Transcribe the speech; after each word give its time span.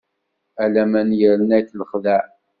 A 0.63 0.65
laman 0.73 1.09
yerna-k 1.19 1.67
lexdeɛ. 1.79 2.23